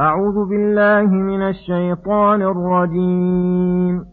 [0.00, 4.04] أعوذ بالله من الشيطان الرجيم.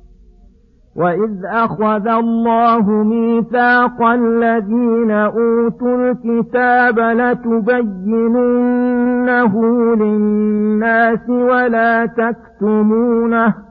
[0.95, 8.25] وإذ أخذ الله ميثاق الذين أوتوا الكتاب لتبيننه
[9.95, 13.70] للناس ولا تكتمونه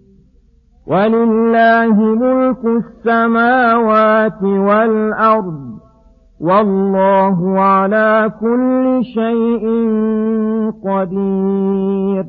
[0.91, 5.59] ولله ملك السماوات والأرض
[6.41, 9.63] والله على كل شيء
[10.87, 12.25] قدير.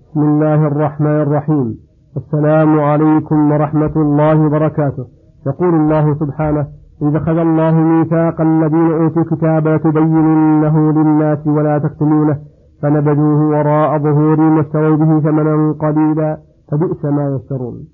[0.00, 1.68] بسم الله الرحمن الرحيم.
[2.16, 5.04] السلام عليكم ورحمة الله وبركاته.
[5.46, 6.66] يقول الله سبحانه
[7.02, 12.38] إذا أخذ الله ميثاق الذين أوتوا الكتاب لتبيننه للناس ولا تكتمونه
[12.82, 16.38] فنبذوه وراء ظهورهم واشتروا به ثمنا قليلا.
[16.70, 17.84] فبئس ما يشترون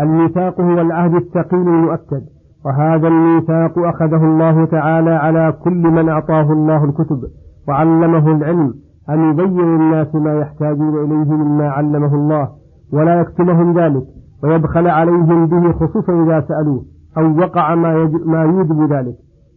[0.00, 2.22] الميثاق هو العهد الثقيل المؤكد
[2.64, 7.24] وهذا الميثاق أخذه الله تعالى على كل من أعطاه الله الكتب
[7.68, 8.74] وعلمه العلم
[9.10, 12.48] أن يبين للناس ما يحتاجون إليه مما علمه الله
[12.92, 14.02] ولا يكتمهم ذلك
[14.44, 16.84] ويبخل عليهم به خصوصا إذا سألوه
[17.18, 19.14] أو وقع ما, ما يوجب ذلك.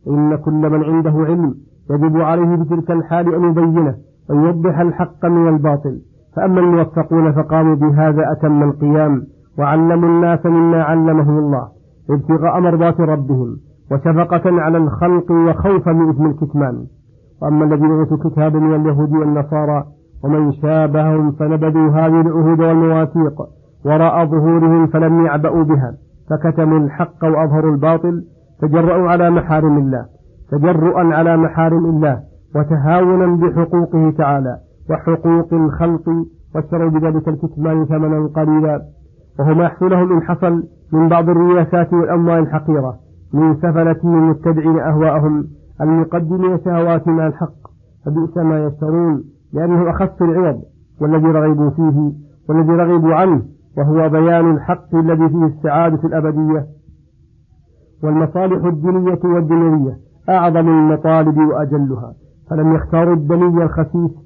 [0.07, 1.55] إن كل من عنده علم
[1.91, 3.95] يجب عليه في تلك الحال أن يبينه
[4.29, 6.01] ويوضح الحق من الباطل.
[6.35, 9.21] فأما الموفقون فقاموا بهذا أتم القيام
[9.59, 11.67] وعلموا الناس مما علمهم الله
[12.09, 13.57] ابتغاء مرضات ربهم
[13.91, 16.85] وشفقة على الخلق وخوفا من إثم الكتمان.
[17.41, 19.85] وأما الذين أوتوا الكتاب من اليهود والنصارى
[20.23, 23.41] ومن شابههم فنبذوا هذه العهود والمواثيق
[23.85, 25.93] وراء ظهورهم فلم يعبأوا بها
[26.29, 28.23] فكتموا الحق وأظهروا الباطل
[28.61, 30.05] تجرؤوا على محارم الله
[30.51, 32.19] تجرؤا على محارم الله
[32.55, 34.57] وتهاونا بحقوقه تعالى.
[34.89, 36.09] وحقوق الخلق
[36.55, 38.81] واشتروا بذلك الكتمان ثمنا قليلا.
[39.39, 40.63] وهو ما يحصل لهم إن حصل
[40.93, 42.95] من بعض الرياسات والأموال الحقيرة
[43.33, 45.47] من سفلة المتبعين أهواءهم
[45.81, 47.55] المقدمين شهوات مع الحق.
[48.05, 49.23] فبئس ما يشترون
[49.53, 50.61] لأنه أخف العوض
[51.01, 52.11] والذي رغبوا فيه
[52.49, 53.41] والذي رغبوا عنه
[53.77, 56.65] وهو بيان الحق الذي فيه السعادة الأبدية.
[58.03, 59.97] والمصالح الدينية والدنيوية
[60.29, 62.13] أعظم المطالب وأجلها.
[62.49, 64.24] فلم يختاروا الدنيا الخسيس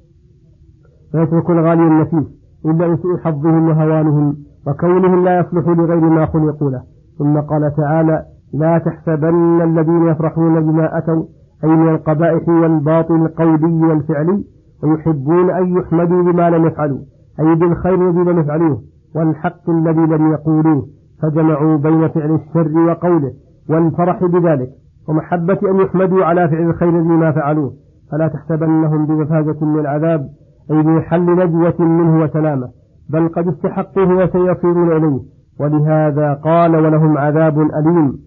[1.14, 6.82] ويتركوا الغالي النفيس إلا لسوء حظهم وهوانهم وكونهم لا يصلحوا لغير ما خلقوا له.
[7.18, 11.22] ثم قال تعالى لا تحسبن الذين يفرحون بما أتوا
[11.64, 14.44] أي من القبائح والباطل القولي والفعلي
[14.82, 16.98] ويحبون أن يحمدوا بما لم يفعلوا
[17.40, 18.80] أي بالخير الذي لم يفعلوه
[19.16, 20.86] والحق الذي لم يقولوه
[21.22, 23.32] فجمعوا بين فعل الشر وقوله
[23.70, 24.68] والفرح بذلك
[25.08, 27.72] ومحبة أن يحمدوا على فعل الخير الذي ما فعلوه.
[28.12, 30.28] فلا تحسبنهم بمفازة من العذاب
[30.70, 32.68] أي بحل نجوة منه وسلامة
[33.10, 35.20] بل قد استحقوه وسيصيرون إليه.
[35.60, 38.18] ولهذا قال ولهم عذاب أليم.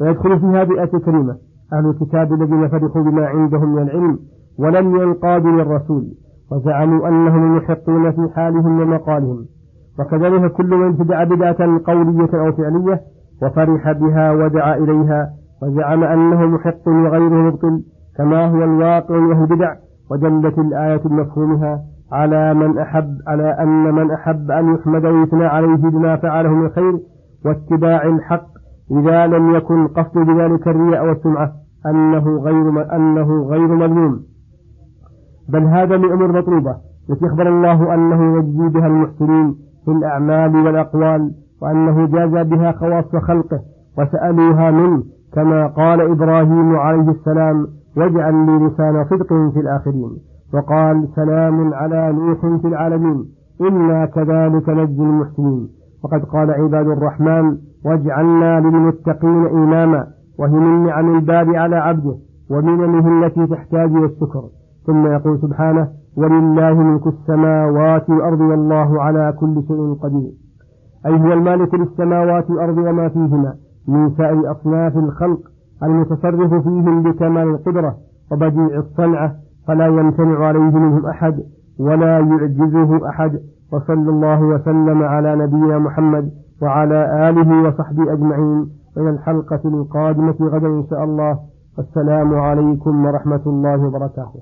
[0.00, 1.36] ويدخل في هذه الكريمة
[1.72, 4.18] أهل الكتاب الذين فرحوا بما عندهم من العلم
[4.58, 6.04] ولم ينقادوا للرسول
[6.52, 9.46] وزعموا أنهم يحقون في حالهم ومقالهم.
[9.98, 13.00] وكذلك كل من ابتدع بدعة قولية أو فعلية
[13.42, 15.30] وفرح بها ودعا إليها
[15.62, 17.82] وزعم أنه محق وغيره مبطل
[18.16, 19.74] كما هو الواقع له بدع
[20.10, 21.82] ودلت الآية بمفهومها.
[22.12, 26.98] على من أحب على أن من أحب أن يحمد ويثنى عليه بما فعله من خير
[27.44, 28.46] واتباع الحق
[28.90, 31.52] إذا لم يكن قصد بذلك الرياء والسمعة
[31.86, 34.20] أنه غير أنه غير مذموم
[35.48, 36.76] بل هذا من أمور مطلوبة
[37.10, 39.54] التي أخبر الله أنه يجزي بها المحسنين
[39.84, 41.30] في الأعمال والأقوال
[41.62, 43.60] وأنه جاز بها خواص خلقه
[43.98, 45.02] وسألوها منه
[45.34, 47.66] كما قال إبراهيم عليه السلام
[47.96, 50.31] واجعل لي لسان صدق في الآخرين.
[50.54, 53.24] وقال سلام على نوح في العالمين.
[53.60, 55.68] إنا كذلك نجزي المحسنين.
[56.04, 60.06] وقد قال عباد الرحمن واجعلنا للمتقين إماما
[60.38, 62.14] وهي من نعم الباب على عبده
[62.50, 64.42] ومننه التي تحتاج إلى الشكر.
[64.86, 70.32] ثم يقول سبحانه ولله ملك السماوات والأرض والله على كل شيء قدير.
[71.06, 73.54] أي هو المالك للسماوات والأرض وما فيهما
[73.88, 75.40] من سائر أصناف الخلق
[75.82, 77.96] المتصرف فيهم بكمال القدرة
[78.32, 79.34] وبديع الصنعة
[79.66, 81.42] فلا يمتنع عليه منهم أحد
[81.78, 83.40] ولا يعجزه أحد
[83.72, 86.30] وصلى الله وسلم على نبينا محمد
[86.62, 88.70] وعلى آله وصحبه أجمعين.
[88.96, 91.38] إلى الحلقة القادمة غدا إن شاء الله.
[91.78, 94.40] السلام عليكم ورحمة الله وبركاته.